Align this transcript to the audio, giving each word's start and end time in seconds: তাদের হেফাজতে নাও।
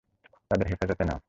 তাদের 0.51 0.67
হেফাজতে 0.67 1.03
নাও। 1.05 1.19